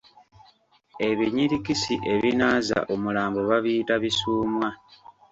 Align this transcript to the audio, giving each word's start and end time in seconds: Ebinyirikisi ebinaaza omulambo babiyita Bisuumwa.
Ebinyirikisi 1.09 1.95
ebinaaza 2.13 2.79
omulambo 2.93 3.39
babiyita 3.49 3.93
Bisuumwa. 4.03 4.69